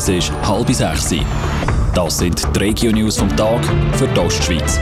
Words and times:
Es 0.00 0.08
ist 0.08 0.32
halb 0.48 0.70
sechs. 0.70 1.14
Das 1.94 2.16
sind 2.16 2.56
die 2.56 2.58
Regio-News 2.58 3.18
vom 3.18 3.28
Tag 3.36 3.62
für 3.98 4.08
die 4.08 4.18
Ostschweiz. 4.18 4.80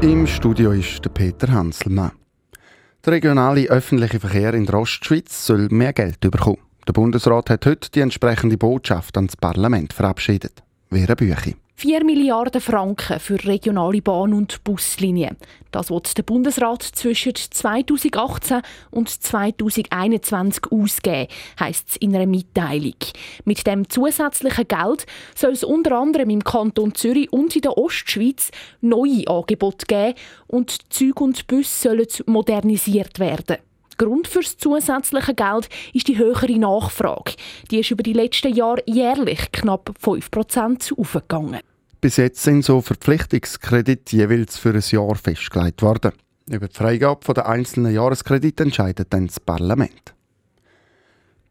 Im 0.00 0.26
Studio 0.26 0.72
ist 0.72 1.04
der 1.04 1.10
Peter 1.10 1.52
Hanselmann. 1.52 2.12
Der 3.04 3.12
regionale 3.12 3.66
öffentliche 3.68 4.18
Verkehr 4.18 4.54
in 4.54 4.64
der 4.64 4.76
Ostschweiz 4.76 5.46
soll 5.46 5.68
mehr 5.68 5.92
Geld 5.92 6.20
bekommen. 6.20 6.56
Der 6.88 6.94
Bundesrat 6.94 7.50
hat 7.50 7.66
heute 7.66 7.90
die 7.90 8.00
entsprechende 8.00 8.56
Botschaft 8.56 9.14
ans 9.18 9.36
Parlament 9.36 9.92
verabschiedet. 9.92 10.62
Vera 10.90 11.14
Büchi. 11.14 11.54
4 11.78 12.04
Milliarden 12.04 12.62
Franken 12.62 13.20
für 13.20 13.44
regionale 13.44 14.00
Bahn- 14.00 14.32
und 14.32 14.64
Buslinien. 14.64 15.36
Das 15.72 15.90
wird 15.90 16.16
der 16.16 16.22
Bundesrat 16.22 16.82
zwischen 16.82 17.34
2018 17.34 18.62
und 18.90 19.10
2021 19.10 20.72
ausgeben, 20.72 21.28
heisst 21.60 21.90
es 21.90 21.96
in 21.96 22.16
einer 22.16 22.24
Mitteilung. 22.24 22.94
Mit 23.44 23.66
dem 23.66 23.90
zusätzlichen 23.90 24.66
Geld 24.66 25.04
soll 25.34 25.52
es 25.52 25.64
unter 25.64 25.98
anderem 25.98 26.30
im 26.30 26.42
Kanton 26.42 26.94
Zürich 26.94 27.30
und 27.30 27.54
in 27.54 27.60
der 27.60 27.76
Ostschweiz 27.76 28.52
neue 28.80 29.28
Angebote 29.28 29.84
geben 29.84 30.14
und 30.46 30.90
Züge 30.90 31.22
und 31.22 31.46
Busse 31.46 31.90
sollen 31.90 32.06
modernisiert 32.24 33.18
werden. 33.18 33.58
Grund 33.96 34.28
für 34.28 34.40
das 34.40 34.56
zusätzliche 34.56 35.34
Geld 35.34 35.68
ist 35.92 36.08
die 36.08 36.18
höhere 36.18 36.58
Nachfrage. 36.58 37.34
Die 37.70 37.80
ist 37.80 37.90
über 37.90 38.02
die 38.02 38.12
letzten 38.12 38.54
Jahre 38.54 38.82
jährlich 38.86 39.50
knapp 39.52 39.90
5% 40.02 40.98
aufgegangen. 40.98 41.60
Bis 42.00 42.18
jetzt 42.18 42.42
sind 42.42 42.64
so 42.64 42.80
Verpflichtungskredite 42.80 44.16
jeweils 44.16 44.58
für 44.58 44.74
ein 44.74 44.84
Jahr 44.86 45.14
festgelegt 45.16 45.82
worden. 45.82 46.12
Über 46.48 46.68
die 46.68 46.74
Freigabe 46.74 47.34
der 47.34 47.48
einzelnen 47.48 47.92
Jahreskredite 47.92 48.64
entscheidet 48.64 49.12
dann 49.12 49.26
das 49.26 49.40
Parlament. 49.40 50.14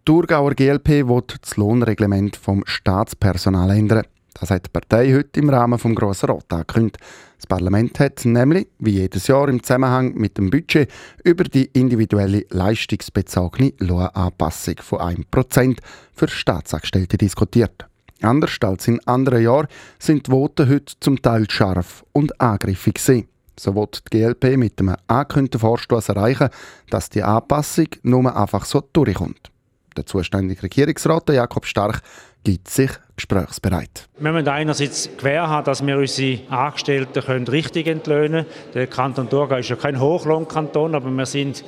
Die 0.07 0.12
Thurgauer 0.12 0.54
GLP 0.54 1.07
will 1.07 1.23
das 1.41 1.57
Lohnreglement 1.57 2.38
vom 2.38 2.63
Staatspersonal 2.66 3.71
ändern. 3.71 4.05
Das 4.37 4.51
hat 4.51 4.65
die 4.65 4.69
Partei 4.69 5.13
heute 5.13 5.39
im 5.39 5.49
Rahmen 5.49 5.79
des 5.79 5.95
Grossen 5.95 6.29
Rat 6.29 6.51
angekündigt. 6.51 6.97
Das 7.37 7.47
Parlament 7.47 7.99
hat 8.01 8.25
nämlich, 8.25 8.67
wie 8.79 8.91
jedes 8.91 9.27
Jahr 9.27 9.47
im 9.47 9.63
Zusammenhang 9.63 10.13
mit 10.15 10.37
dem 10.37 10.49
Budget, 10.49 10.91
über 11.23 11.45
die 11.45 11.65
individuelle 11.71 12.45
leistungsbezogene 12.49 13.73
Lohnanpassung 13.79 14.75
von 14.81 14.99
1% 14.99 15.77
für 16.13 16.27
Staatsangestellte 16.27 17.17
diskutiert. 17.17 17.87
Anders 18.21 18.57
als 18.61 18.87
in 18.89 18.99
anderen 19.07 19.41
Jahren 19.41 19.67
sind 19.99 20.27
die 20.27 20.31
Voten 20.31 20.67
heute 20.67 20.93
zum 20.99 21.21
Teil 21.21 21.49
scharf 21.49 22.03
und 22.11 22.39
angriffig 22.41 22.95
gewesen. 22.95 23.27
So 23.57 23.73
wird 23.73 24.03
die 24.11 24.17
GLP 24.17 24.57
mit 24.57 24.79
einem 24.79 24.95
angekündigten 25.07 25.61
Vorstoß 25.61 26.09
erreichen, 26.09 26.49
dass 26.89 27.09
die 27.09 27.23
Anpassung 27.23 27.87
nur 28.03 28.35
einfach 28.35 28.65
so 28.65 28.81
durchkommt. 28.91 29.49
Der 29.98 30.05
zuständige 30.05 30.63
Regierungsrat 30.63 31.29
Jakob 31.29 31.65
Stark 31.65 32.01
gibt 32.43 32.70
sich 32.70 32.91
gesprächsbereit. 33.15 34.07
Wir 34.20 34.32
müssen 34.32 34.48
einerseits 34.48 35.10
gewähr 35.18 35.48
haben, 35.48 35.65
dass 35.65 35.85
wir 35.85 35.98
unsere 35.98 36.40
Angestellten 36.49 37.24
können 37.24 37.48
richtig 37.48 37.87
entlöhnen 37.87 38.46
können. 38.46 38.74
Der 38.74 38.87
Kanton 38.87 39.29
Thurgau 39.29 39.57
ist 39.57 39.70
ja 39.70 39.76
kein 39.76 39.99
Hochlohnkanton, 39.99 40.96
aber 40.96 41.10
wir 41.10 41.26
sind 41.26 41.63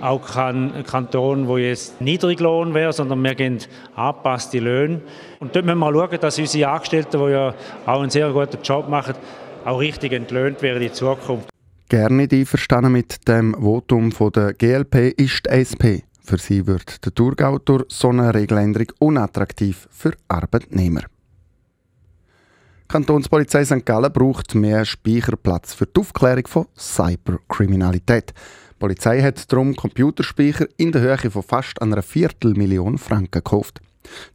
auch 0.00 0.26
kein 0.26 0.84
Kanton, 0.84 1.46
wo 1.46 1.58
jetzt 1.58 2.00
Niedriglohn 2.00 2.74
wäre, 2.74 2.92
sondern 2.92 3.22
wir 3.22 3.34
geben 3.34 3.58
angepasste 3.94 4.58
Löhne. 4.58 5.00
Und 5.38 5.54
dort 5.54 5.64
müssen 5.64 5.78
wir 5.78 5.92
schauen, 5.92 6.20
dass 6.20 6.38
unsere 6.38 6.70
Angestellten, 6.70 7.24
die 7.24 7.30
ja 7.30 7.54
auch 7.86 8.00
einen 8.00 8.10
sehr 8.10 8.30
guten 8.30 8.58
Job 8.62 8.88
machen, 8.88 9.14
auch 9.64 9.78
richtig 9.78 10.12
entlöhnt 10.12 10.60
werden 10.62 10.82
in 10.82 10.92
Zukunft. 10.92 11.48
Gerne 11.88 12.26
einverstanden 12.30 12.92
mit 12.92 13.28
dem 13.28 13.54
Votum 13.54 14.12
von 14.12 14.32
der 14.32 14.54
GLP 14.54 15.12
ist 15.16 15.46
die 15.46 15.50
SP. 15.50 15.84
Für 16.24 16.38
sie 16.38 16.66
wird 16.66 17.04
der 17.04 17.12
Thurgau 17.12 17.58
durch 17.58 17.84
so 17.88 18.10
eine 18.10 18.32
Regeländerung 18.32 18.88
unattraktiv 19.00 19.88
für 19.90 20.12
Arbeitnehmer. 20.28 21.02
Die 22.82 22.88
Kantonspolizei 22.88 23.64
St. 23.64 23.84
Gallen 23.84 24.12
braucht 24.12 24.54
mehr 24.54 24.84
Speicherplatz 24.84 25.74
für 25.74 25.86
die 25.86 26.00
Aufklärung 26.00 26.46
von 26.46 26.66
Cyberkriminalität. 26.76 28.30
Die 28.30 28.78
Polizei 28.78 29.22
hat 29.22 29.50
darum 29.50 29.74
Computerspeicher 29.74 30.66
in 30.76 30.92
der 30.92 31.00
Höhe 31.00 31.30
von 31.30 31.42
fast 31.42 31.80
einer 31.80 32.02
Viertelmillion 32.02 32.98
Franken 32.98 33.30
gekauft. 33.30 33.80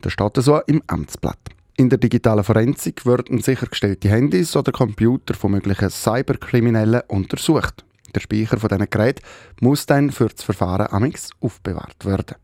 Das 0.02 0.14
steht 0.14 0.38
so 0.38 0.60
im 0.68 0.82
Amtsblatt. 0.88 1.40
In 1.78 1.90
der 1.90 2.00
digitalen 2.00 2.44
Forensik 2.44 3.06
werden 3.06 3.40
sichergestellte 3.40 4.10
Handys 4.10 4.56
oder 4.56 4.72
Computer 4.72 5.36
von 5.36 5.52
möglichen 5.52 5.92
Cyberkriminellen 5.92 7.02
untersucht. 7.08 7.86
Der 8.18 8.22
Speicher 8.22 8.58
von 8.58 8.70
diesen 8.70 8.90
Geräten 8.90 9.22
muss 9.62 9.86
dann 9.86 10.12
für 10.12 10.28
das 10.28 10.42
Verfahren 10.42 10.88
amix 10.90 11.30
aufbewahrt 11.40 12.04
werden. 12.04 12.36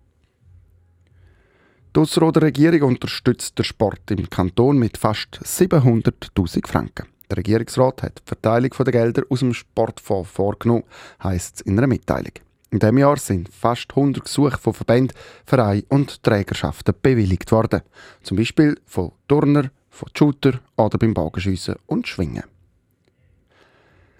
Die 1.95 2.00
Ausserrhoder 2.00 2.44
Regierung 2.44 2.89
unterstützt 2.89 3.57
den 3.57 3.66
Sport 3.66 4.12
im 4.12 4.29
Kanton 4.29 4.78
mit 4.78 5.00
fast 5.00 5.39
700.000 5.44 6.67
Franken. 6.67 7.07
Der 7.28 7.38
Regierungsrat 7.38 8.03
hat 8.03 8.19
die 8.19 8.28
Verteilung 8.28 8.69
der 8.69 8.91
Gelder 8.91 9.23
aus 9.29 9.39
dem 9.39 9.56
Sportfonds 9.56 10.29
vorgenommen, 10.29 10.83
heisst 11.23 11.56
es 11.56 11.62
in 11.62 11.79
einer 11.79 11.88
Mitteilung. 11.88 12.33
In 12.69 12.78
diesem 12.78 13.00
Jahr 13.00 13.17
sind 13.17 13.50
fast 13.50 13.89
100 13.89 14.25
Gesuche 14.25 14.59
von 14.59 14.75
Verbänden, 14.75 15.17
Vereinen 15.44 15.85
und 15.89 16.22
Trägerschaften 16.22 16.94
bewilligt 17.01 17.51
worden. 17.51 17.81
Zum 18.22 18.38
Beispiel 18.38 18.79
von 18.85 19.12
Turner, 19.28 19.72
von 19.89 20.09
Shooter 20.16 20.59
oder 20.78 21.00
beim 21.00 21.16
Bogenschiessen 21.16 21.78
und 21.88 22.07
Schwingen. 22.07 22.44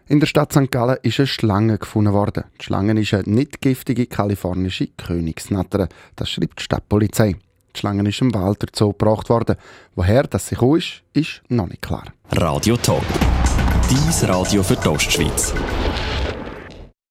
In 0.06 0.20
der 0.20 0.28
Stadt 0.28 0.52
St. 0.52 0.70
Gallen 0.70 0.98
ist 1.02 1.20
eine 1.20 1.28
Schlange 1.28 1.78
gefunden 1.78 2.12
worden. 2.12 2.44
Die 2.60 2.66
Schlange 2.66 3.00
ist 3.00 3.14
eine 3.14 3.24
nicht 3.24 3.62
giftige 3.62 4.06
kalifornische 4.06 4.88
Königsnatter. 4.98 5.88
Das 6.18 6.30
schreibt 6.30 6.60
die 6.60 6.64
Stadtpolizei. 6.64 7.38
Die 7.74 7.80
Schlange 7.80 8.08
ist 8.10 8.20
im 8.20 8.34
Walter 8.34 8.68
Zoo 8.76 8.92
gebracht 8.92 9.30
worden. 9.30 9.56
Woher 9.96 10.24
das 10.24 10.48
sie 10.48 10.56
gekommen 10.56 10.80
ist, 10.80 11.04
ist 11.14 11.42
noch 11.48 11.68
nicht 11.68 11.82
klar. 11.82 12.04
Radio 12.32 12.76
Top. 12.76 13.04
Dies 13.90 14.28
Radio 14.28 14.62
für 14.62 14.76
die 14.76 14.88
Ostschweiz. 14.90 15.54